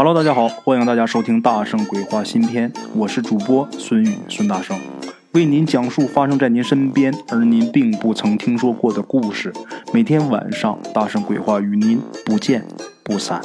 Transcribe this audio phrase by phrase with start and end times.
[0.00, 4.78] Hello，大家好，欢迎大家收听《大圣鬼话》新篇，我是主播孙宇，孙大圣
[5.32, 9.52] 为您讲述发生在您身边而您并不曾听说过的故事。
[9.92, 12.64] 每天晚上，《大圣鬼话》与您不见
[13.02, 13.42] 不散。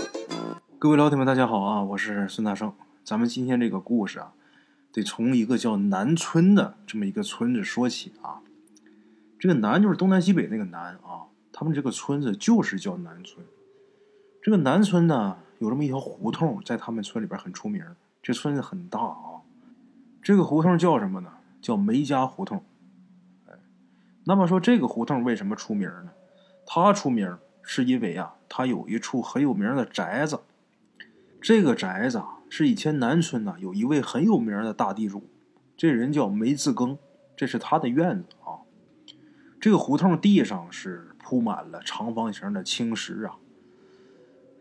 [0.78, 2.72] 各位老铁们，大家好啊，我是孙大圣。
[3.04, 4.34] 咱们今天这个故事啊，
[4.92, 8.46] 得从一个叫南村的这么一个村子说起啊。
[9.40, 13.44] 这个南就是东南西北那个南啊，他们这个村子就是叫南村。
[14.40, 15.38] 这个南村呢。
[15.64, 17.82] 有这么一条胡同，在他们村里边很出名。
[18.22, 19.40] 这村子很大啊，
[20.22, 21.32] 这个胡同叫什么呢？
[21.62, 22.62] 叫梅家胡同。
[23.48, 23.54] 哎，
[24.26, 26.12] 那么说这个胡同为什么出名呢？
[26.66, 30.42] 它出名是因为啊，它有一处很有名的宅子。
[31.42, 35.30] 这个宅子啊，是以前南村呢有一位很有名的大地主，
[35.78, 36.98] 这人叫梅自耕，
[37.38, 38.68] 这是他的院子啊。
[39.62, 43.38] 这个胡同地上是铺满了长方形的青石啊，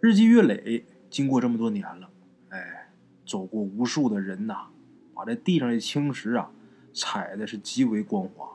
[0.00, 0.86] 日积月累。
[1.12, 2.08] 经过这么多年了，
[2.48, 2.88] 哎，
[3.26, 4.68] 走过无数的人呐，
[5.12, 6.50] 把这地上的青石啊
[6.94, 8.48] 踩的是极为光滑，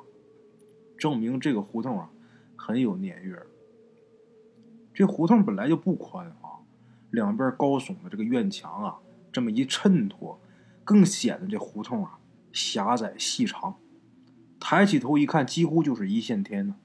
[0.98, 2.10] 证明这个胡同啊
[2.56, 3.40] 很有年月。
[4.92, 6.66] 这胡同本来就不宽啊，
[7.12, 8.98] 两边高耸的这个院墙啊，
[9.32, 10.40] 这么一衬托，
[10.84, 12.18] 更显得这胡同啊
[12.52, 13.76] 狭窄细长。
[14.60, 16.76] 抬起头一看，几乎就是一线天呢。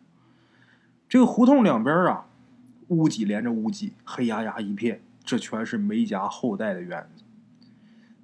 [1.09, 2.27] 这个胡同两边啊，
[2.89, 5.01] 屋脊连着屋脊，黑压压一片。
[5.25, 7.25] 这全是梅家后代的院子。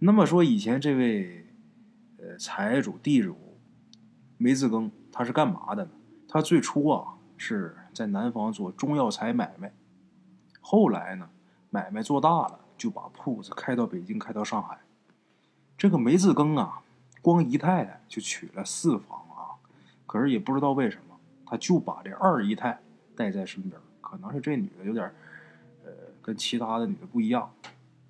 [0.01, 1.47] 那么说，以前这位
[2.19, 3.37] 呃财主地主
[4.37, 5.91] 梅自耕，他是干嘛的呢？
[6.29, 9.73] 他最初啊是在南方做中药材买卖，
[10.61, 11.29] 后来呢
[11.71, 14.79] 买卖做大了，就把铺子开到北京，开到上海。
[15.77, 16.81] 这个梅自耕啊，
[17.23, 19.59] 光姨太太就娶了四房啊，
[20.07, 22.81] 可是也不知道为什么，他就把这二姨太
[23.17, 25.11] 带在身边，可能是这女的有点。
[26.29, 27.51] 跟其他的女的不一样，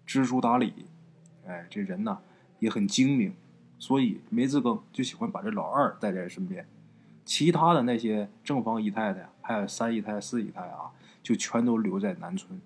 [0.05, 0.75] 知书达理，
[1.47, 2.19] 哎，这人呢
[2.59, 3.33] 也很精明，
[3.79, 6.67] 所以梅子耕就喜欢把这老二带在身边，
[7.25, 10.91] 其他的那些正房姨太太，还有三姨太、四姨太啊，
[11.23, 12.61] 就全都留在南村。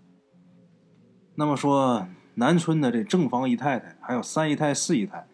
[1.34, 5.27] 那么说，南村的这正房姨太太，还有三姨太、四姨太，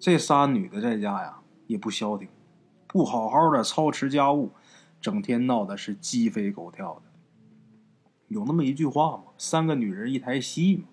[0.00, 2.26] 这仨女的在家呀也不消停，
[2.86, 4.50] 不好好的操持家务，
[4.98, 7.07] 整天闹的是鸡飞狗跳的。
[8.28, 10.84] 有那么一句话嘛，三个女人一台戏嘛，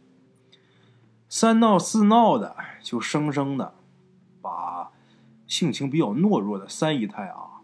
[1.28, 3.76] 三闹四闹的，就生生的
[4.42, 4.92] 把
[5.46, 7.62] 性情比较懦弱的三姨太啊，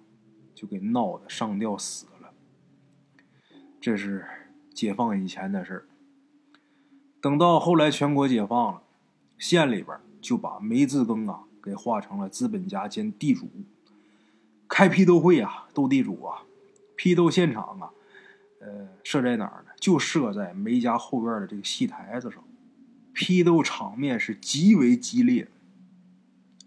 [0.53, 2.33] 就给闹的上吊死了。
[3.79, 4.25] 这是
[4.73, 5.85] 解放以前的事儿。
[7.21, 8.83] 等到后来全国解放了，
[9.37, 13.47] 县里边就把梅自耕啊给划成了资本家兼地主，
[14.67, 16.43] 开批斗会啊，斗地主啊，
[16.97, 17.91] 批斗现场啊。
[18.61, 19.71] 呃，设在哪儿呢？
[19.79, 22.43] 就设在梅家后院的这个戏台子上，
[23.11, 25.49] 批斗场面是极为激烈。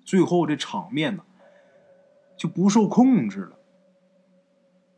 [0.05, 1.25] 最后这场面呢，
[2.37, 3.59] 就不受控制了，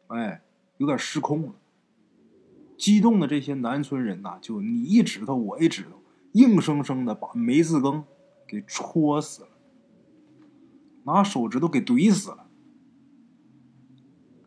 [0.09, 0.43] 哎，
[0.79, 1.53] 有点失控了。
[2.79, 6.03] 激动的这些南村人呐，就你一指头我一指头，
[6.33, 8.05] 硬生生的把梅自耕
[8.47, 9.49] 给戳死了，
[11.05, 12.46] 拿手指头给怼死了。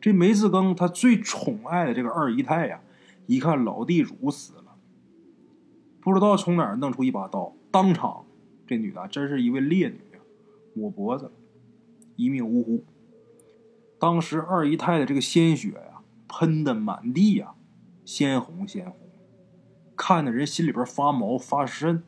[0.01, 2.81] 这梅自耕他最宠爱的这个二姨太呀，
[3.25, 4.75] 一看老地主死了，
[5.99, 8.25] 不知道从哪儿弄出一把刀，当场
[8.65, 10.23] 这女的真是一位烈女啊，
[10.73, 11.31] 抹脖子，
[12.15, 12.85] 一命呜呼。
[13.99, 17.53] 当时二姨太的这个鲜血呀，喷的满地呀，
[18.05, 19.09] 鲜红鲜红，
[19.97, 22.01] 看的人心里边发毛发瘆。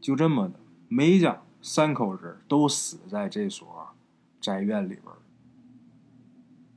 [0.00, 0.58] 就这么的，
[0.88, 3.94] 梅家三口人都死在这所
[4.40, 5.04] 宅院里边。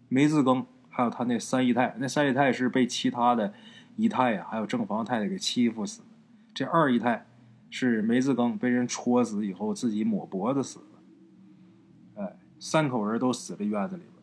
[0.09, 3.53] 梅自耕还有他那三姨太，那三姨太是被其他的
[3.95, 6.07] 姨太呀，还有正房太太给欺负死的。
[6.53, 7.27] 这二姨太
[7.69, 12.21] 是梅自耕被人戳死以后自己抹脖子死的。
[12.23, 14.13] 哎，三口人都死在院子里边。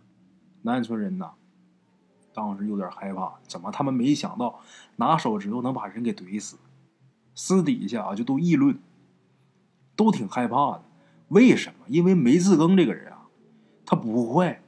[0.63, 1.33] 南村人呐，
[2.33, 4.61] 当时有点害怕，怎么他们没想到
[4.97, 6.57] 拿手指头能把人给怼死？
[7.35, 8.79] 私底下啊就都议论，
[9.95, 10.83] 都挺害怕的。
[11.29, 11.85] 为什么？
[11.89, 13.29] 因为梅自耕这个人啊，
[13.85, 14.63] 他不坏。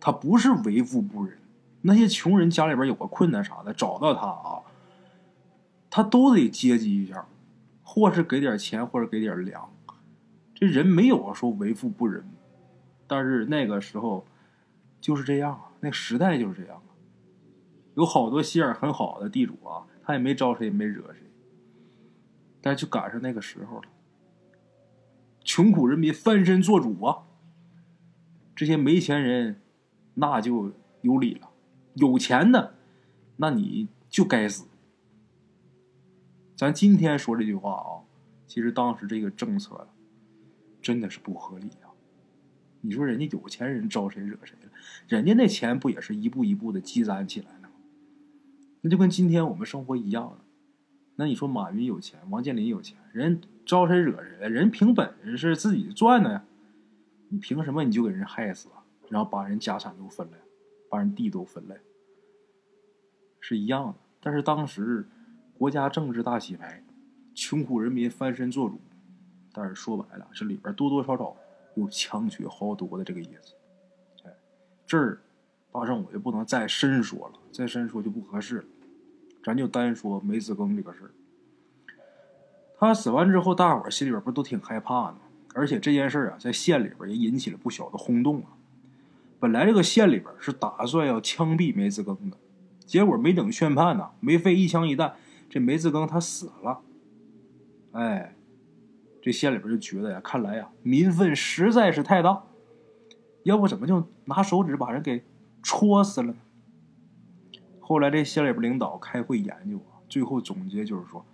[0.00, 1.36] 他不是为富不仁，
[1.82, 4.62] 那些穷人家里边有个困难啥的，找到他啊，
[5.90, 7.26] 他都得接济一下，
[7.82, 9.70] 或是给点钱，或者给点粮。
[10.54, 12.24] 这人没有说为富不仁，
[13.06, 14.24] 但是那个时候
[15.02, 16.80] 就是这样啊，那时代就是这样。
[17.94, 21.20] 有好多心眼很好的地主啊，他也没招谁，也没惹谁，
[22.62, 23.88] 但是就赶上那个时候了，
[25.44, 27.24] 穷苦人民翻身做主啊，
[28.56, 29.60] 这些没钱人。
[30.14, 30.72] 那就
[31.02, 31.50] 有理了，
[31.94, 32.74] 有钱的，
[33.36, 34.66] 那你就该死。
[36.56, 38.04] 咱今天说这句话啊，
[38.46, 39.88] 其实当时这个政策
[40.82, 41.88] 真的是不合理啊。
[42.82, 44.70] 你说人家有钱人招谁惹谁了？
[45.08, 47.74] 人家那钱不也是一步一步的积攒起来的吗？
[48.82, 50.38] 那就跟今天我们生活一样的。
[51.16, 54.48] 那你说马云有钱，王健林有钱，人招谁惹谁了？
[54.48, 56.44] 人凭本事自己赚的呀。
[57.28, 58.79] 你凭什么你就给人害死啊？
[59.10, 60.38] 然后把人家产都分了，
[60.88, 61.76] 把人地都分了，
[63.40, 63.94] 是一样的。
[64.22, 65.06] 但是当时
[65.58, 66.82] 国家政治大洗牌，
[67.34, 68.80] 穷苦人民翻身做主。
[69.52, 71.36] 但是说白了，这里边多多少少
[71.74, 73.54] 有强取豪夺的这个意思。
[74.24, 74.32] 哎，
[74.86, 75.20] 这儿
[75.72, 78.64] 大圣我就不能再深说了，再深说就不合适了。
[79.42, 81.10] 咱就单说梅子羹这个事儿。
[82.78, 85.16] 他死完之后，大伙心里边不都挺害怕的？
[85.52, 88.56] 而且这件事啊，在县里边也引起了不小的轰动啊。
[89.40, 92.36] 本来这个县里边是打算要枪毙梅子庚的，
[92.84, 95.14] 结果没等宣判呢，没费一枪一弹，
[95.48, 96.82] 这梅子庚他死了。
[97.92, 98.36] 哎，
[99.22, 102.42] 这县里边就觉得呀，看来呀，民愤实在是太大，
[103.44, 105.24] 要不怎么就拿手指把人给
[105.62, 106.36] 戳死了呢？
[107.80, 111.24] 后来这县里边领导开会研究啊，最后总结就是说，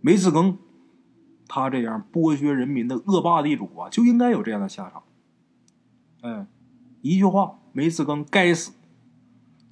[0.00, 0.56] 梅子庚
[1.48, 5.02] 他这样剥削人民的恶霸地主啊，就应该有这样的下场。
[6.20, 6.46] 哎。
[7.02, 8.72] 一句话，梅子庚该死。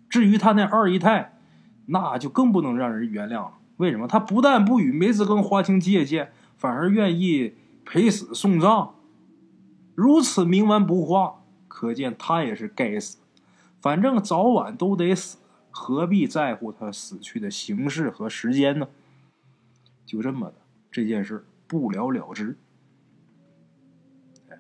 [0.09, 1.39] 至于他那二姨太，
[1.87, 3.55] 那就更不能让人原谅了。
[3.77, 4.09] 为什么？
[4.09, 7.55] 他不但不与梅子庚划清界限，反而愿意
[7.85, 8.95] 陪死送葬，
[9.95, 13.19] 如此冥顽不化，可见他也是该死。
[13.81, 15.39] 反正早晚都得死，
[15.71, 18.89] 何必在乎他死去的形式和时间呢？
[20.05, 20.55] 就这么的，
[20.91, 22.57] 这件事不了了之。
[24.49, 24.57] 哎，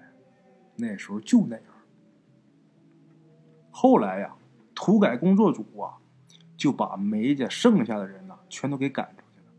[0.76, 1.64] 那时候就那样。
[3.80, 4.34] 后来呀，
[4.74, 5.94] 土改工作组啊，
[6.56, 9.52] 就把梅家剩下的人呢，全都给赶出去了，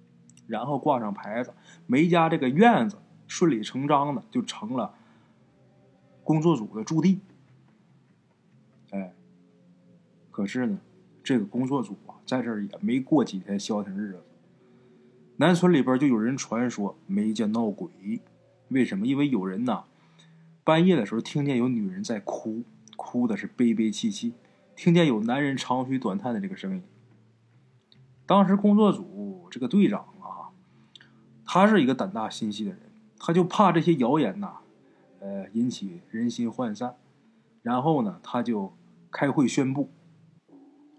[0.46, 1.54] 然后挂上牌子，
[1.88, 2.98] 梅家这个院子
[3.30, 4.94] 顺理成章的就成了
[6.22, 7.22] 工作组的驻地。
[8.92, 9.14] 哎，
[10.32, 10.80] 可是呢，
[11.24, 14.24] 这个工作组啊，在这儿也没过几天消停日子。
[15.38, 17.90] 南村里边就有人传说梅家闹鬼，
[18.68, 19.08] 为什么？
[19.08, 19.86] 因为有人呐，
[20.66, 22.64] 半夜的时候听见有女人在哭。
[23.00, 24.34] 哭的是悲悲戚戚，
[24.76, 26.84] 听见有男人长吁短叹的这个声音。
[28.26, 30.52] 当时工作组这个队长啊，
[31.46, 32.80] 他是一个胆大心细的人，
[33.18, 34.58] 他就怕这些谣言呐，
[35.22, 36.98] 呃，引起人心涣散。
[37.62, 38.74] 然后呢，他就
[39.10, 39.90] 开会宣布，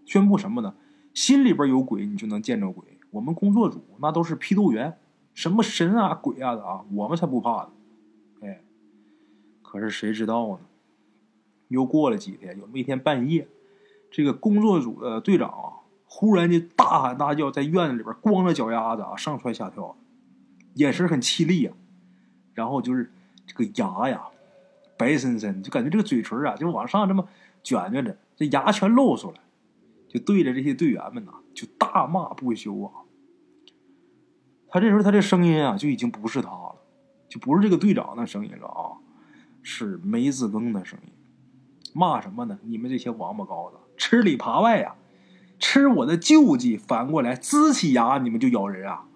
[0.07, 0.75] 宣布什么呢？
[1.13, 2.99] 心里边有鬼，你就能见着鬼。
[3.11, 4.99] 我们工作组那都是批斗员，
[5.35, 7.71] 什么神啊鬼啊的啊，我们才不怕呢。
[8.41, 8.63] 哎，
[9.63, 10.67] 可是谁知道呢？
[11.71, 13.49] 又过了几天，有那么一天半夜，
[14.11, 19.97] 这个工作组的队长啊，忽然间大喊大叫，在院子里边光着脚丫子啊上蹿下跳，
[20.75, 21.73] 眼神很凄厉呀。
[22.55, 23.13] 然后就是
[23.47, 24.21] 这个牙呀，
[24.99, 27.27] 白森森，就感觉这个嘴唇啊，就往上这么
[27.63, 29.39] 卷卷着，这牙全露出来，
[30.09, 33.07] 就对着这些队员们呐，就大骂不休啊。
[34.69, 36.75] 他这时候他这声音啊，就已经不是他了，
[37.29, 38.99] 就不是这个队长的声音了啊，
[39.63, 41.13] 是梅子庚的声音。
[41.93, 42.59] 骂什么呢？
[42.63, 44.95] 你们这些王八羔子，吃里扒外呀！
[45.59, 49.07] 吃我的救济，反过来呲起牙，你们就咬人啊！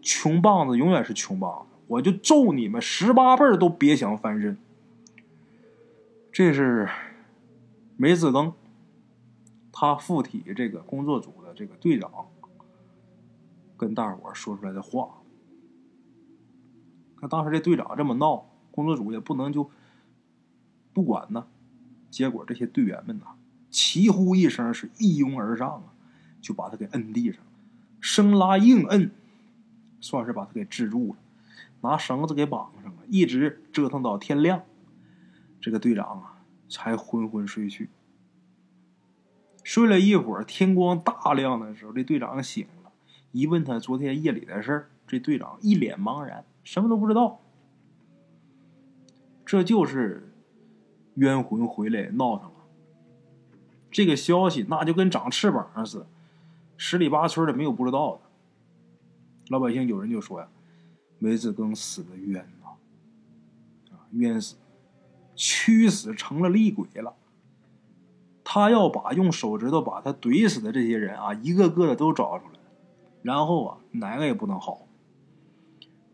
[0.00, 4.56] 穷棒子永远是穷棒子，我就咒你们十八辈都别想翻身。
[6.32, 6.88] 这是
[7.96, 8.54] 梅子庚，
[9.72, 12.10] 他附体这个工作组的这个队长，
[13.76, 15.18] 跟大伙说出来的话。
[17.20, 19.68] 那当时这队长这么闹，工作组也不能就
[20.94, 21.46] 不管呢。
[22.10, 23.26] 结果这些队员们呐，
[23.70, 25.84] 齐呼一声，是一拥而上啊，
[26.40, 27.40] 就把他给摁地上，
[28.00, 29.12] 生拉硬摁，
[30.00, 31.16] 算是把他给制住了，
[31.82, 34.64] 拿绳子给绑上了，一直折腾到天亮，
[35.60, 37.88] 这个队长啊才昏昏睡去。
[39.62, 42.90] 睡了一会儿，天光大亮的时候，这队长醒了，
[43.30, 47.40] 一问他昨天夜里的事儿，这队长一脸茫然，什么都不知道。
[49.46, 50.26] 这就是。
[51.20, 52.54] 冤魂回来闹腾了，
[53.90, 56.06] 这个消息那就跟长翅膀似的，
[56.78, 58.22] 十里八村的没有不知道的。
[59.48, 60.48] 老百姓有人就说呀
[61.20, 62.68] ：“梅子庚死的冤呐，
[63.92, 64.56] 啊冤死，
[65.34, 67.14] 屈死成了厉鬼了。
[68.42, 72.58] 他要把用手指头把他怼死的这些人啊，一个个的都找出来，
[73.20, 74.86] 然后啊哪个也不能好。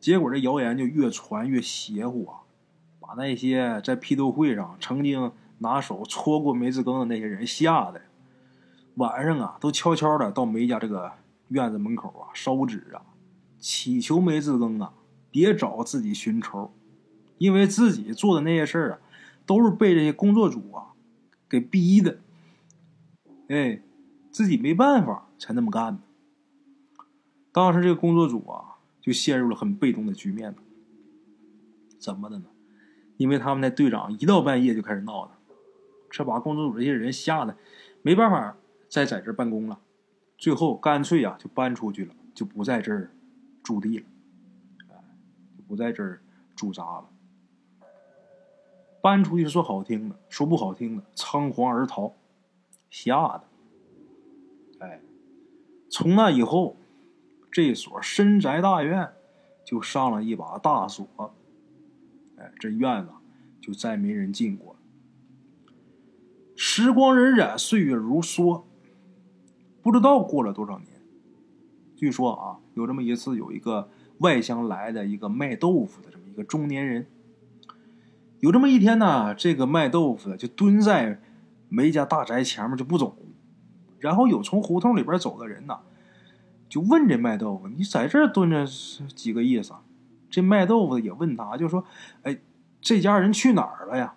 [0.01, 2.41] 结果这谣言就越传越邪乎啊。”
[3.17, 8.03] 那些在批斗会上曾经拿手戳过梅子庚的那些人吓得，
[8.97, 11.13] 晚上啊都悄悄的到梅家这个
[11.49, 13.03] 院子门口啊烧纸啊，
[13.59, 14.93] 祈求梅子更啊，
[15.31, 16.73] 别找自己寻仇，
[17.39, 18.99] 因为自己做的那些事儿啊，
[19.47, 20.93] 都是被这些工作组啊
[21.49, 22.19] 给逼的，
[23.49, 23.81] 哎，
[24.31, 26.01] 自己没办法才那么干的。
[27.53, 30.55] 当时这个工作组啊，就陷入了很被动的局面
[31.99, 32.45] 怎么的呢？
[33.17, 35.33] 因为他们那队长一到半夜就开始闹了，
[36.11, 37.57] 这把工作组这些人吓得
[38.03, 38.57] 没办法
[38.89, 39.81] 再在这办公了，
[40.37, 43.11] 最后干脆呀就搬出去了，就不在这儿
[43.63, 44.05] 驻地了，
[45.57, 46.21] 就不在这儿
[46.55, 47.09] 驻扎了。
[49.01, 52.15] 搬出去说好听的，说不好听的，仓皇而逃，
[52.91, 53.45] 吓的。
[54.81, 55.01] 哎，
[55.89, 56.77] 从那以后，
[57.51, 59.13] 这所深宅大院
[59.65, 61.07] 就上了一把大锁。
[62.59, 63.11] 这院子
[63.61, 64.77] 就再没人进过。
[66.55, 68.63] 时光荏苒，岁月如梭，
[69.83, 70.89] 不知道过了多少年。
[71.95, 77.07] 据说啊，有这么一次，有一个外乡来的一个卖豆腐的这么一个中年人。
[78.41, 81.21] 有这么一天呢，这个卖豆腐的就蹲在
[81.69, 83.17] 梅家大宅前面就不走，
[83.99, 85.81] 然后有从胡同里边走的人呢，
[86.69, 89.83] 就问这卖豆腐：“你在这蹲着是几个意思？”啊
[90.37, 91.83] 这卖豆腐的也问他，就说
[92.23, 92.37] ：“哎，
[92.83, 94.13] 这家人去哪儿了呀？”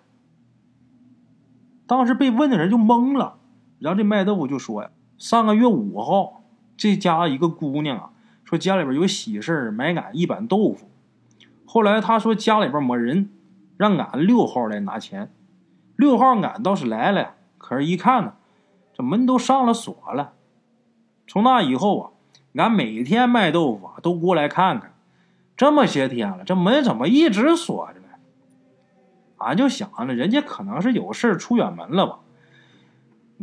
[1.88, 3.38] 当时被问的人就懵了。
[3.78, 6.42] 然后这卖豆腐就说：“呀，上个月五号，
[6.76, 8.10] 这家一个姑娘啊，
[8.44, 10.90] 说家里边有喜事买俺一板豆腐。
[11.64, 13.30] 后来他说家里边没人，
[13.78, 15.32] 让俺六号来拿钱。
[15.96, 18.34] 六号俺倒是来了，可是一看呢，
[18.92, 20.34] 这门都上了锁了。
[21.26, 22.10] 从那以后啊，
[22.56, 24.92] 俺每天卖豆腐啊，都过来看看。”
[25.60, 28.06] 这么些天了，这门怎么一直锁着呢？
[29.36, 32.20] 俺就想着，人家可能是有事出远门了吧。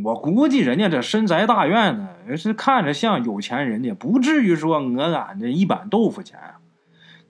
[0.04, 6.58] 我估计人家这深宅大院呢，是看着像有钱人家，不至于说讹俺这一板豆腐钱啊。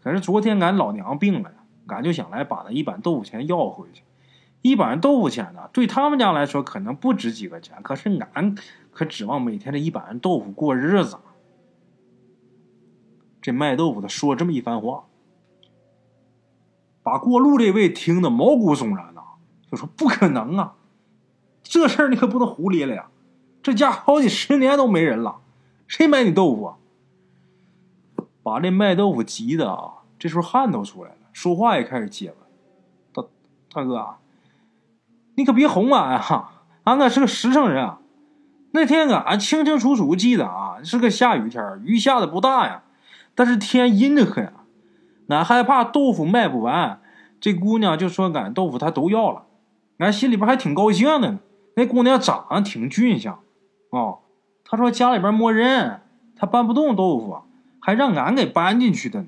[0.01, 1.51] 可是昨天俺老娘病了，
[1.88, 4.03] 俺就想来把那一板豆腐钱要回去。
[4.62, 8.56] 一板豆腐钱呢，对他们家来说可能不值几个钱，可是俺
[8.94, 11.17] 可指望每天这一板豆腐过日子。
[13.47, 15.05] 这卖豆腐的说这么一番话，
[17.01, 19.21] 把过路这位听得毛骨悚然呐，
[19.71, 20.73] 就说：“不可能啊，
[21.63, 23.07] 这事儿你可不能胡咧咧呀！
[23.63, 25.37] 这家好几十年都没人了，
[25.87, 26.75] 谁买你豆腐？”啊？
[28.43, 32.35] 把这卖豆腐急的啊，这时候汗都出来了，说话也开始结巴
[33.23, 33.29] ：“大
[33.71, 34.15] 大哥，
[35.35, 36.65] 你可别哄俺啊！
[36.83, 38.01] 俺可是个实诚人啊！
[38.71, 42.83] 那天俺清清楚楚记得啊，是个下雨天，雨下的不大呀。”
[43.38, 44.65] 但是天阴的很啊，
[45.27, 47.00] 俺害怕豆腐卖不完，
[47.39, 49.46] 这姑娘就说俺豆腐她都要了，
[49.98, 51.39] 俺心里边还挺高兴的呢。
[51.75, 53.39] 那姑娘长得挺俊相，
[53.91, 54.22] 哦，
[54.65, 56.01] 她说家里边没人，
[56.36, 57.44] 她搬不动豆腐，
[57.79, 59.27] 还让俺给搬进去的呢。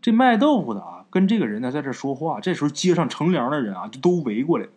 [0.00, 4.68] 这卖豆腐的啊，跟这个人呢在这说话，这时候街上乘凉的人啊就都围过来，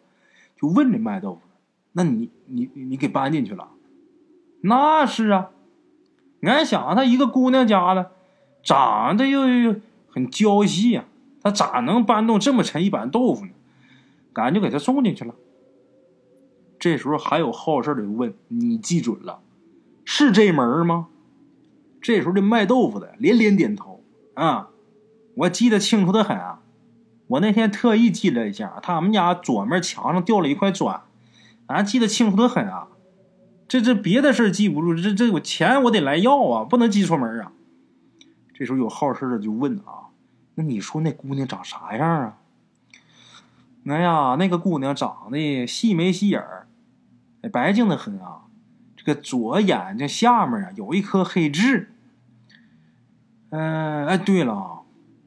[0.60, 1.54] 就问这卖豆腐的
[1.94, 3.68] ：“那你你你给搬进去了？”
[4.62, 5.52] 那是啊。
[6.42, 8.12] 俺想，她一个姑娘家的，
[8.64, 9.76] 长得又又
[10.10, 11.06] 很娇细呀，
[11.42, 13.52] 她咋能搬动这么沉一板豆腐呢？
[14.34, 15.34] 俺就给她送进去了。
[16.80, 19.40] 这时候还有好事的问：“你记准了，
[20.06, 21.08] 是这门吗？”
[22.00, 24.04] 这时候这卖豆腐的连连点头
[24.36, 24.70] ：“啊，
[25.34, 26.62] 我记得清楚的很啊，
[27.26, 31.02] 我那天特意记了一下，他们家左面墙上掉了一块砖，
[31.66, 32.90] 俺记得清楚的很啊。”
[33.68, 37.52] 这这别的事记不住，这这我钱我得来要啊，不能记错门啊。
[38.54, 40.10] 这时候有好事的就问啊，
[40.56, 42.38] 那你说那姑娘长啥样啊？
[43.86, 46.68] 哎呀，那个姑娘长得细眉细眼儿，
[47.52, 48.42] 白净的很啊。
[48.96, 51.92] 这个左眼睛下面啊有一颗黑痣。
[53.50, 54.80] 嗯，哎，对了啊，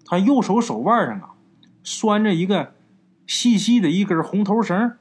[0.05, 1.35] 她右手手腕上啊
[1.83, 2.75] 拴着一个
[3.27, 4.97] 细细的一根红头绳。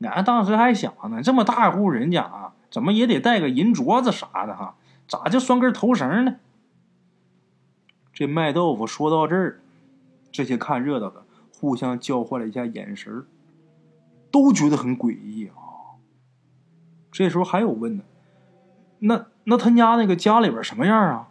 [0.00, 2.45] 俺当时还想呢，这么大户人家啊。
[2.70, 4.76] 怎么也得带个银镯子啥的哈？
[5.08, 6.36] 咋就拴根头绳呢？
[8.12, 9.60] 这卖豆腐说到这儿，
[10.32, 11.24] 这些看热闹的
[11.58, 13.24] 互相交换了一下眼神
[14.30, 16.00] 都觉得很诡异啊。
[17.12, 18.04] 这时候还有问呢，
[18.98, 21.28] 那那他家那个家里边什么样啊？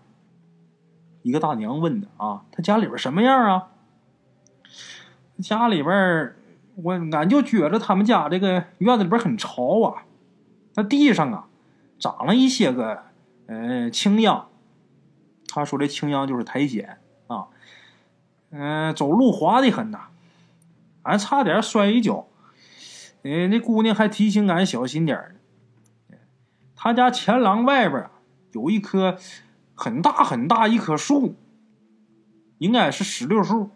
[1.23, 3.71] 一个大娘问的啊，他家里边什么样啊？
[5.39, 6.35] 家里边，
[6.75, 10.05] 我俺就觉着他们家这个院子里边很潮啊。
[10.75, 11.47] 那地上啊，
[11.97, 13.03] 长了一些个，
[13.47, 14.49] 呃，青秧。
[15.47, 17.47] 他说这青秧就是苔藓啊，
[18.49, 20.07] 嗯，走路滑的很呐，
[21.03, 22.27] 俺差点摔一跤。
[23.23, 25.35] 嗯，那姑娘还提醒俺小心点儿。
[26.75, 28.09] 他家前廊外边
[28.51, 29.17] 有一棵
[29.73, 31.35] 很大很大一棵树，
[32.57, 33.71] 应该是石榴树，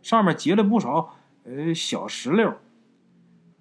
[0.00, 2.56] 上面结了不少呃小石榴。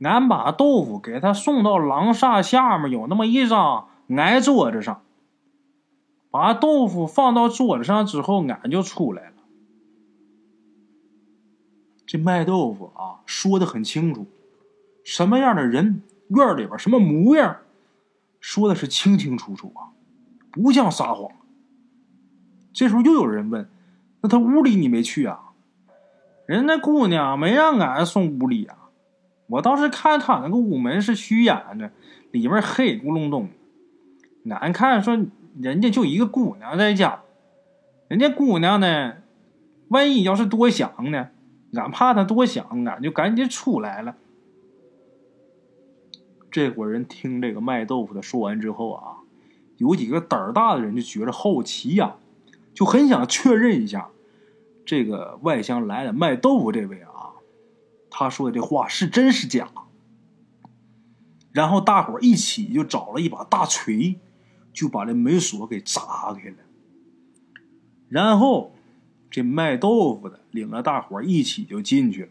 [0.03, 5.01] 俺把豆腐给他送到廊厦下面，有那么一张矮桌子上。
[6.29, 9.33] 把豆腐放到桌子上之后，俺就出来了。
[12.05, 14.25] 这卖豆腐啊，说的很清楚，
[15.03, 17.57] 什么样的人，院里边什么模样，
[18.39, 19.93] 说的是清清楚楚啊，
[20.51, 21.31] 不像撒谎。
[22.73, 23.69] 这时候又有人问
[24.21, 25.51] ：“那他屋里你没去啊？”
[26.47, 28.82] 人那姑娘没让俺送屋里啊。
[29.53, 31.91] 我倒是看他那个屋门是虚掩的，
[32.31, 33.49] 里边黑咕隆咚。
[34.45, 35.15] 难看说
[35.61, 37.21] 人家就一个姑娘在家，
[38.07, 39.17] 人家姑娘呢，
[39.89, 41.29] 万一要是多想呢，
[41.73, 44.15] 俺怕她多想，俺就赶紧出来了。
[46.49, 49.17] 这伙人听这个卖豆腐的说完之后啊，
[49.77, 52.15] 有几个胆儿大的人就觉得好奇呀，
[52.73, 54.09] 就很想确认一下
[54.83, 57.12] 这个外乡来的卖豆腐这位啊。
[58.15, 59.67] 他说的这话是真是假？
[61.51, 64.19] 然后大伙一起就找了一把大锤，
[64.71, 66.57] 就把这门锁给砸开了。
[68.07, 68.75] 然后
[69.31, 72.29] 这卖豆腐的领着大伙一起就进去了。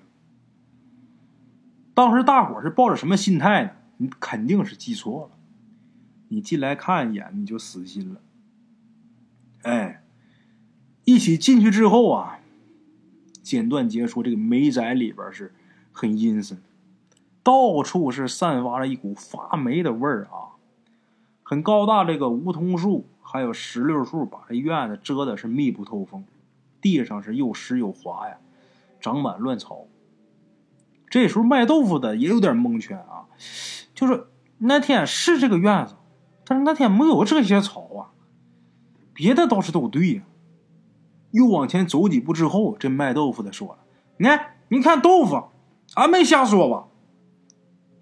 [1.95, 3.71] 当时大伙是抱着什么心态呢？
[3.97, 5.37] 你肯定是记错了。
[6.29, 8.21] 你进来看一眼，你就死心了。
[9.63, 10.05] 哎，
[11.05, 12.39] 一起进去之后啊，
[13.43, 15.53] 简短结说这个煤宅里边是。
[15.93, 16.63] 很阴森，
[17.43, 20.57] 到处是散发着一股发霉的味儿啊！
[21.43, 26.25] 很高大这个梧桐树，还有石榴树，把这院子遮的是密不透风。
[26.81, 28.39] 地上是又湿又滑呀，
[29.01, 29.87] 长满乱草。
[31.11, 33.29] 这时候卖豆腐的也有点蒙圈啊，
[33.95, 35.95] 就是那天是这个院子，
[36.47, 38.11] 但是那天没有这些草啊，
[39.13, 40.23] 别的倒是都对呀。
[41.33, 43.79] 又往前走几步之后，这卖豆腐的说了
[44.17, 45.45] ：“你看，你看豆腐。”
[45.95, 46.89] 俺没瞎说吧？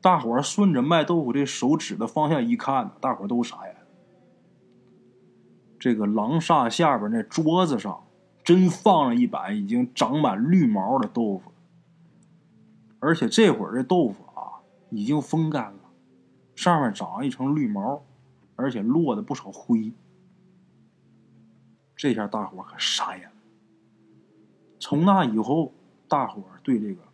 [0.01, 3.77] 大伙顺着卖豆腐这手指的方向一看，大伙都傻眼。
[5.79, 8.05] 这个狼煞下边那桌子上，
[8.45, 11.51] 真放了一板已经长满绿毛的豆腐，
[13.01, 15.81] 而且这会儿这豆腐啊已经风干了，
[16.55, 18.03] 上面长了一层绿毛，
[18.57, 19.93] 而且落的不少灰。
[21.97, 23.33] 这下大伙可傻眼了。
[24.79, 25.73] 从那以后，
[26.09, 27.10] 大伙对这个。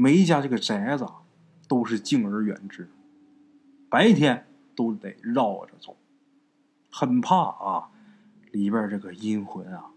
[0.00, 1.06] 每一家这个宅子
[1.68, 2.88] 都是敬而远之，
[3.90, 5.94] 白天都得绕着走，
[6.90, 7.90] 很怕啊，
[8.50, 9.90] 里边这个阴魂啊，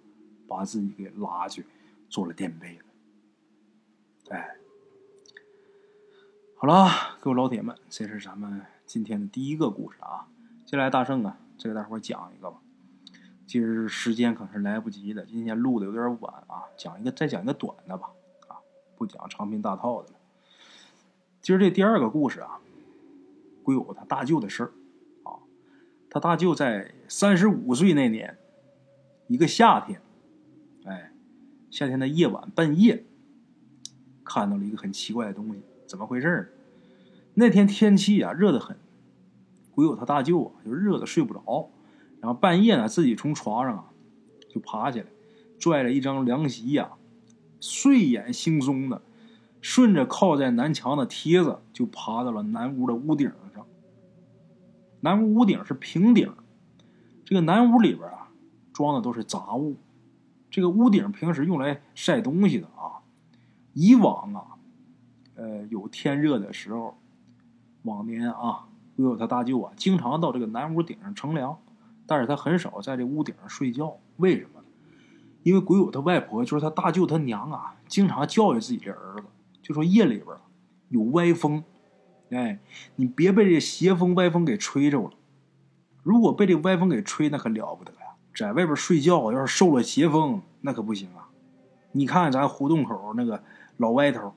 [0.45, 1.65] 把自己给拉去
[2.09, 2.83] 做了垫背了。
[4.31, 4.57] 哎，
[6.57, 10.27] 好了，各位老铁们，这是咱们今天的第一个故事啊。
[10.65, 12.59] 接下来大圣啊，再给大伙讲一个吧。
[13.47, 18.11] 今儿时间可是来不及了，今天录的有点晚啊，讲一个，再讲一个短的吧。
[19.03, 20.15] 不讲长篇大套的了。
[21.41, 22.61] 今儿这第二个故事啊，
[23.61, 24.71] 归我他大舅的事儿
[25.23, 25.43] 啊。
[26.09, 28.37] 他大舅在三十五岁那年，
[29.27, 30.01] 一个夏天，
[30.85, 31.11] 哎，
[31.69, 33.03] 夏天的夜晚半夜，
[34.23, 35.61] 看到了一个很奇怪的东西。
[35.85, 36.53] 怎么回事儿？
[37.33, 38.77] 那天天气啊热得很，
[39.71, 41.69] 归我他大舅啊就热的睡不着，
[42.21, 43.91] 然后半夜呢自己从床上啊
[44.49, 45.07] 就爬起来，
[45.59, 46.93] 拽了一张凉席呀。
[47.63, 49.01] 睡眼惺忪的，
[49.61, 53.65] 顺着靠在南墙的梯子就爬到了南屋的屋顶上。
[54.99, 56.33] 南屋屋顶是平顶，
[57.23, 58.27] 这个南屋里边啊
[58.73, 59.77] 装的都是杂物。
[60.51, 62.99] 这个屋顶平时用来晒东西的啊。
[63.71, 64.45] 以往啊，
[65.35, 66.97] 呃，有天热的时候，
[67.83, 71.57] 往年啊，我有他大舅啊，经常到这个南屋顶上乘凉，
[72.05, 73.97] 但是他很少在这屋顶上睡觉。
[74.17, 74.62] 为什么？
[75.43, 79.23] 因为鬼友他外婆就是他大舅他娘啊，经常教育自己这儿子，
[79.61, 80.35] 就说夜里边
[80.89, 81.63] 有歪风，
[82.31, 82.59] 哎，
[82.95, 85.11] 你别被这邪风歪风给吹着了。
[86.01, 88.15] 如果被这歪风给吹，那可了不得呀！
[88.35, 91.29] 在外边睡觉，要是受了邪风，那可不行啊！
[91.91, 93.43] 你看咱胡同口那个
[93.77, 94.33] 老歪头，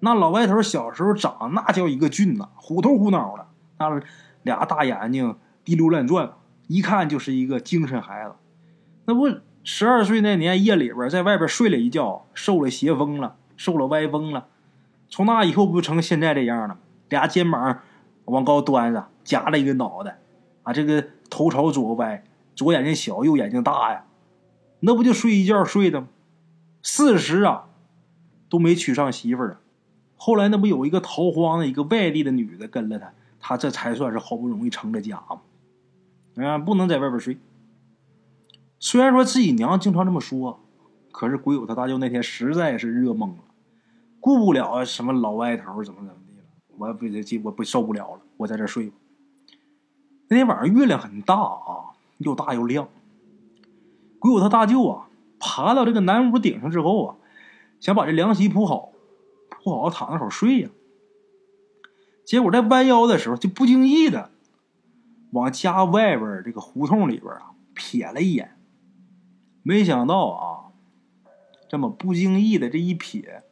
[0.00, 3.46] 那老歪头小时候长那叫一个俊呐，虎头虎脑的，
[3.78, 4.00] 那
[4.42, 6.34] 俩大眼睛滴溜乱转，
[6.68, 8.34] 一看就是一个精神孩子，
[9.06, 9.26] 那不。
[9.62, 14.46] 十二岁那年夜里边，在外边睡了一觉，受了邪风了，受了歪风了。
[15.08, 17.80] 从那以后不就成现在这样了，俩肩膀
[18.24, 20.18] 往高端着，夹了一个脑袋，
[20.62, 24.04] 啊，这个头朝左歪，左眼睛小，右眼睛大呀，
[24.80, 26.08] 那不就睡一觉睡的吗？
[26.82, 27.66] 四十啊，
[28.48, 29.60] 都没娶上媳妇儿啊。
[30.16, 35.40] 后来那不有一个逃荒的一个外地的女的跟了他，他这才算是好不容易成了家嘛。
[36.44, 37.36] 啊，不能在外边睡。
[38.82, 40.58] 虽然说自己娘经常这么说，
[41.12, 43.44] 可是鬼友他大舅那天实在是热懵了，
[44.20, 46.44] 顾不了什么老歪头怎么怎么地了，
[46.78, 48.96] 我不这我不受不了了，我在这睡吧。
[50.28, 52.88] 那天晚上月亮很大啊，又大又亮。
[54.18, 57.16] 鬼友他大舅啊，爬到这个南屋顶上之后啊，
[57.80, 58.92] 想把这凉席铺好，
[59.50, 60.70] 铺好躺那会儿睡呀。
[62.24, 64.30] 结果在弯腰的时候，就不经意的
[65.32, 68.56] 往家外边这个胡同里边啊瞥了一眼。
[69.62, 70.72] 没想到啊，
[71.68, 73.42] 这么不经意的这一瞥，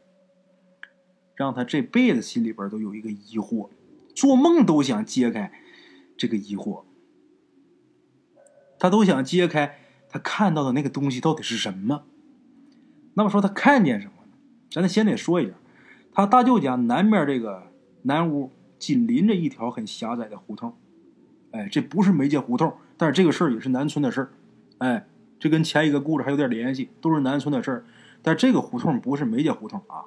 [1.34, 3.68] 让他这辈子心里边都有一个疑惑，
[4.14, 5.52] 做梦都想揭开
[6.16, 6.84] 这个疑惑。
[8.78, 12.04] 他都想揭开他看到的那个东西到底是什么。
[13.14, 14.32] 那么说他看见什么呢？
[14.70, 15.54] 咱得先得说一下，
[16.12, 17.70] 他大舅家南面这个
[18.02, 20.74] 南屋紧邻着一条很狭窄的胡同。
[21.50, 24.32] 哎，这不是梅家胡同，但是这个事儿也是南村的事儿。
[24.78, 25.06] 哎。
[25.38, 27.84] 这跟前一个故事还有点联系，都是南村的事儿。
[28.20, 30.04] 但这个胡同不是梅家胡同啊，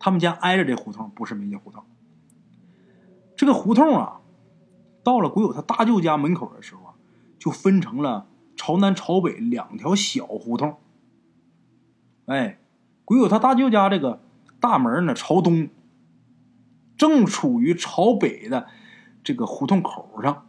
[0.00, 1.84] 他们家挨着这胡同不是梅家胡同。
[3.36, 4.20] 这个胡同啊，
[5.04, 6.94] 到了鬼友他大舅家门口的时候啊，
[7.38, 10.76] 就分成了朝南朝北两条小胡同。
[12.26, 12.58] 哎，
[13.04, 14.20] 鬼友他大舅家这个
[14.58, 15.68] 大门呢朝东，
[16.96, 18.66] 正处于朝北的
[19.22, 20.48] 这个胡同口上。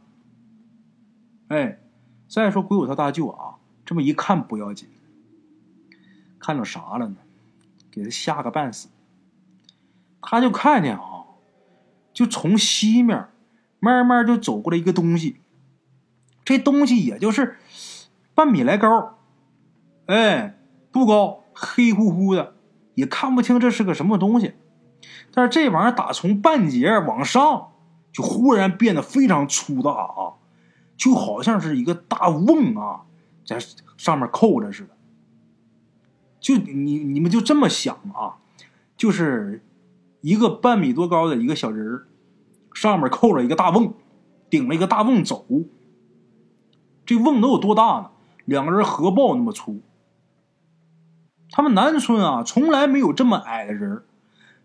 [1.49, 1.79] 哎，
[2.27, 3.57] 再说鬼友他大舅啊。
[3.85, 4.89] 这么一看不要紧，
[6.39, 7.17] 看着啥了呢？
[7.91, 8.89] 给他吓个半死。
[10.21, 11.25] 他就看见啊，
[12.11, 13.27] 就从西面
[13.79, 15.37] 慢慢就走过来一个东西。
[16.43, 17.57] 这东西也就是
[18.33, 19.17] 半米来高，
[20.07, 20.57] 哎，
[20.91, 22.55] 不高，黑乎乎的，
[22.95, 24.55] 也看不清这是个什么东西。
[25.31, 27.73] 但是这玩意儿打从半截往上，
[28.11, 30.33] 就忽然变得非常粗大啊，
[30.97, 33.05] 就好像是一个大瓮啊。
[33.45, 33.59] 在
[33.95, 34.89] 上面扣着似的，
[36.39, 38.37] 就你你们就这么想啊，
[38.97, 39.63] 就是
[40.21, 42.07] 一个半米多高的一个小人儿，
[42.73, 43.93] 上面扣着一个大瓮，
[44.49, 45.45] 顶了一个大瓮走，
[47.05, 48.11] 这瓮能有多大呢？
[48.45, 49.81] 两个人合抱那么粗。
[51.51, 54.03] 他们南村啊，从来没有这么矮的人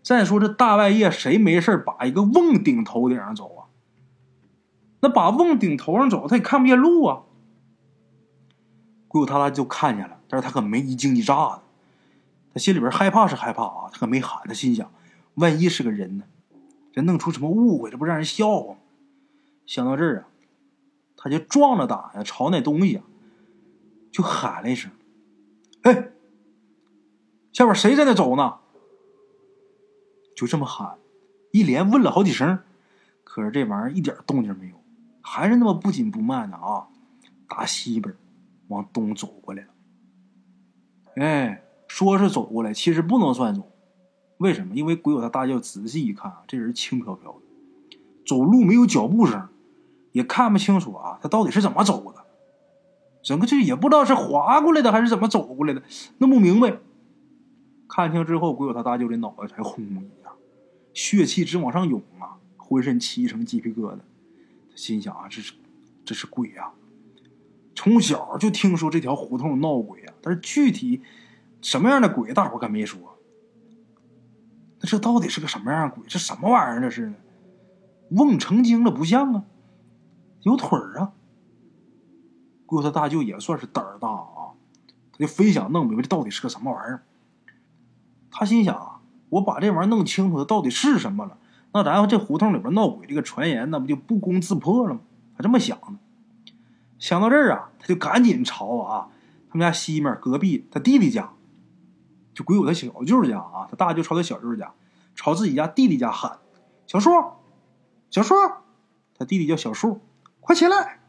[0.01, 3.61] 再说这大半夜谁没事把一个瓮顶头顶上走啊？
[4.99, 7.21] 那把瓮顶头上走，他也看不见路啊。
[9.11, 11.63] 鬼友他拉就看见了，但是他可没一惊一乍的，
[12.53, 14.89] 他心里边害怕是害怕啊，他可没喊，他心想，
[15.33, 16.23] 万一是个人呢，
[16.93, 18.79] 这弄出什么误会，这不让人笑话吗？
[19.65, 20.27] 想到这儿啊，
[21.17, 23.03] 他就壮着胆呀，朝那东西啊，
[24.13, 24.89] 就喊了一声
[25.83, 26.11] ：“哎，
[27.51, 28.59] 下边谁在那走呢？”
[30.33, 30.97] 就这么喊，
[31.51, 32.59] 一连问了好几声，
[33.25, 34.75] 可是这玩意儿一点动静没有，
[35.21, 36.87] 还是那么不紧不慢的啊，
[37.49, 38.15] 打西边。
[38.71, 39.69] 往东走过来了，
[41.15, 43.69] 哎，说是走过来，其实不能算走。
[44.37, 44.73] 为什么？
[44.73, 49.49] 因为鬼友他大舅仔细一看啊，这人轻飘飘的，走路没有脚步声，
[50.13, 52.25] 也看不清楚啊，他到底是怎么走的。
[53.21, 55.83] 整个就也不知道是滑过来的还是怎么走过来的，
[56.17, 56.77] 弄不明白。
[57.87, 60.31] 看清之后，鬼友他大舅这脑袋才轰一下，
[60.93, 63.99] 血气直往上涌啊，浑身起一层鸡皮疙瘩。
[64.73, 65.53] 心想啊，这是
[66.05, 66.71] 这是鬼呀！
[67.73, 71.01] 从小就听说这条胡同闹鬼啊，但是具体
[71.61, 73.17] 什么样的鬼，大伙可没说。
[74.79, 76.03] 那这到底是个什么样的鬼？
[76.07, 76.81] 这什么玩意儿？
[76.81, 77.15] 这是呢？
[78.09, 79.43] 瓮成精了不像啊，
[80.41, 81.13] 有腿儿啊。
[82.65, 84.55] 姑他大舅也算是胆儿大啊，
[85.11, 87.03] 他就非想弄明白这到底是个什么玩意儿。
[88.29, 91.37] 他心想啊，我把这玩意儿弄清楚，它到底是什么了，
[91.73, 95.01] 那咱这胡同里边闹鬼这个传言，那不就不攻自破了吗？
[95.35, 95.93] 他这么想的。
[97.01, 99.09] 想到这儿啊，他就赶紧朝啊，
[99.49, 101.33] 他们家西面隔壁他弟弟家，
[102.31, 104.71] 就鬼友他小舅家啊，他大舅朝他小舅家，
[105.15, 106.37] 朝自己家弟弟家喊
[106.85, 107.09] ：“小树，
[108.11, 108.35] 小树，
[109.17, 109.99] 他弟弟叫小树，
[110.39, 110.99] 快起来！”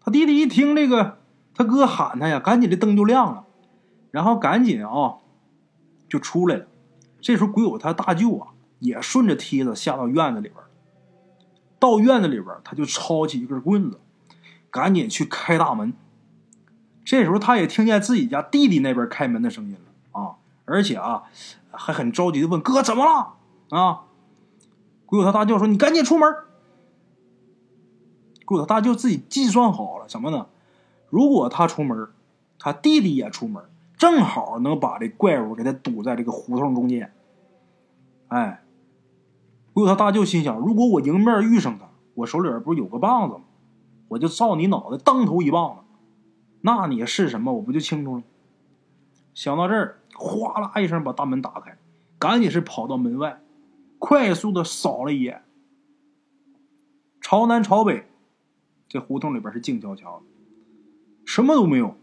[0.00, 1.18] 他弟弟一听这个
[1.52, 3.44] 他哥喊他呀，赶紧这灯就亮了，
[4.12, 5.16] 然后赶紧啊
[6.08, 6.68] 就出来了。
[7.20, 10.62] 这时候鬼友他大舅啊也顺着梯子下到院子里边。
[11.78, 14.00] 到院子里边，他就抄起一根棍子，
[14.70, 15.92] 赶紧去开大门。
[17.04, 20.36] 这时候，他也听见自己家弟弟那边开门的声音了啊！
[20.64, 21.22] 而且啊，
[21.70, 23.34] 还很着急的问：“哥，怎么了？”
[23.70, 24.04] 啊！
[25.04, 26.34] 鬼友他大舅说：“你赶紧出门。”
[28.44, 30.46] 鬼友他大舅自己计算好了什么呢？
[31.10, 32.08] 如果他出门，
[32.58, 33.62] 他弟弟也出门，
[33.96, 37.12] 正好能把这怪物给他堵在这个胡同中间。
[38.28, 38.62] 哎。
[39.76, 43.42] 不过他大舅心想：如果我迎面遇上他，我手里边不是有个棒子吗？
[44.08, 45.82] 我就照你脑袋当头一棒子，
[46.62, 47.52] 那你是什么？
[47.52, 48.22] 我不就清楚了？
[49.34, 51.76] 想到这儿，哗啦一声把大门打开，
[52.18, 53.42] 赶紧是跑到门外，
[53.98, 55.42] 快速的扫了一眼，
[57.20, 58.06] 朝南朝北，
[58.88, 60.24] 这胡同里边是静悄悄的，
[61.26, 61.94] 什么都没有。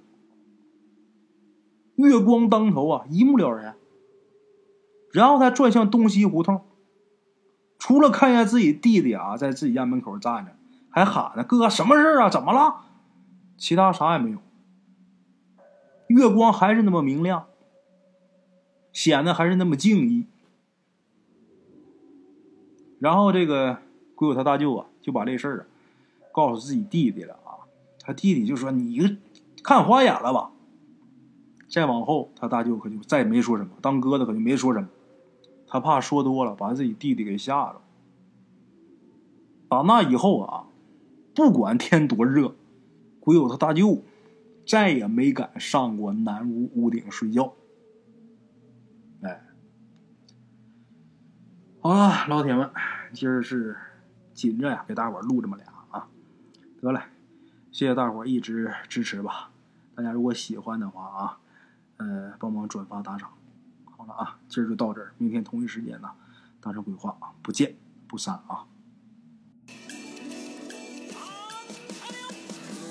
[1.96, 3.76] 月光当头啊，一目了然。
[5.12, 6.62] 然后他转向东西胡同，
[7.86, 10.56] 除了看见自己弟弟啊在自己家门口站着，
[10.90, 12.30] 还喊呢：“哥，什么事啊？
[12.30, 12.86] 怎么了？”
[13.60, 14.38] 其他啥也没有。
[16.08, 17.44] 月光还是那么明亮，
[18.94, 20.24] 显得还是那么静谧。
[23.00, 23.80] 然后这个
[24.16, 25.66] 鬼友他大舅啊，就把这事儿啊
[26.32, 27.68] 告诉自己弟弟了啊。
[28.00, 29.18] 他弟弟就说：“你
[29.62, 30.52] 看花眼了吧？”
[31.68, 34.88] 再往后，他大舅可就再也没说什么，当哥的可就没说什么。
[35.74, 37.82] 他怕说多了把自己弟弟给吓着。
[39.68, 40.68] 打那以后啊，
[41.34, 42.54] 不管天多热，
[43.20, 44.04] 鬼友他大舅
[44.68, 47.56] 再也没敢上过南屋屋顶睡觉。
[49.24, 49.42] 哎，
[51.82, 52.70] 好了，老铁们，
[53.12, 53.76] 今儿是
[54.32, 56.08] 紧着呀，给大伙录这么俩啊。
[56.84, 57.04] 得了，
[57.72, 59.50] 谢谢大伙一直支持吧。
[59.96, 61.40] 大家如果喜欢的话啊，
[61.98, 63.32] 呃，帮忙转发打赏。
[64.12, 66.10] 啊，今儿就到这儿，明天同一时间呢，
[66.60, 67.76] 大圣鬼话啊，不见
[68.08, 68.66] 不散啊！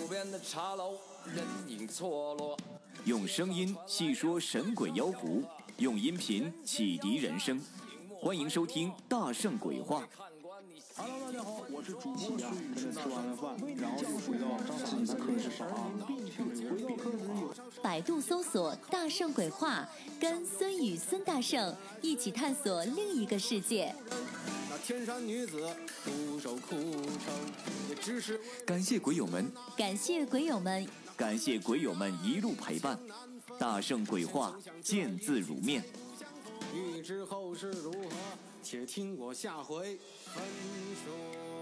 [0.01, 2.57] 路边的茶楼，人影错落。
[3.05, 5.42] 用声音细说神鬼妖狐，
[5.79, 7.61] 用音频启迪人生。
[8.20, 10.03] 欢迎收听《大圣鬼话》。
[10.94, 12.42] Hello，大家好，我是主播孙宇。
[12.76, 15.90] 现在吃完了饭，然后就回到自己的课室上啊。
[17.83, 19.88] 百度搜索“大圣鬼话”，
[20.20, 23.94] 跟孙宇、孙大圣一起探索另一个世界。
[24.68, 25.66] 那天山女子
[26.05, 27.35] 独守枯城，
[27.88, 32.98] 也只是感谢鬼友们，感谢鬼友们，感谢鬼友们一路陪伴。
[33.59, 35.83] 大圣鬼话，见字如面。
[36.75, 38.09] 欲知后事如何，
[38.62, 40.42] 且听我下回分
[41.05, 41.62] 说。